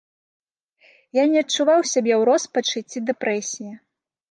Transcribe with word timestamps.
Я 1.17 1.23
не 1.33 1.39
адчуваў 1.45 1.79
сябе 1.91 2.13
ў 2.19 2.21
роспачы 2.31 2.77
ці 2.89 2.97
дэпрэсіі. 3.13 3.71